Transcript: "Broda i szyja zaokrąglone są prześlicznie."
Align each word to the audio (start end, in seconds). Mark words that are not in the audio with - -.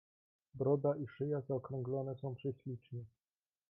"Broda 0.53 0.95
i 0.95 1.07
szyja 1.07 1.41
zaokrąglone 1.41 2.15
są 2.15 2.35
prześlicznie." 2.35 3.03